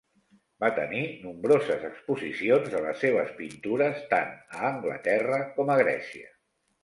[0.61, 6.35] Va tenir nombroses exposicions de les seves pintures, tant a Anglaterra com a Grècia.